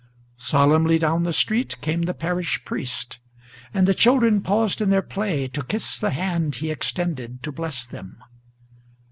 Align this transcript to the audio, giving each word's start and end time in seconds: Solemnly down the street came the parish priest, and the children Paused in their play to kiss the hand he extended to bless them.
Solemnly 0.37 0.97
down 0.97 1.21
the 1.25 1.31
street 1.31 1.79
came 1.81 2.01
the 2.01 2.15
parish 2.15 2.65
priest, 2.65 3.19
and 3.71 3.87
the 3.87 3.93
children 3.93 4.41
Paused 4.41 4.81
in 4.81 4.89
their 4.89 5.03
play 5.03 5.47
to 5.49 5.63
kiss 5.63 5.99
the 5.99 6.09
hand 6.09 6.55
he 6.55 6.71
extended 6.71 7.43
to 7.43 7.51
bless 7.51 7.85
them. 7.85 8.17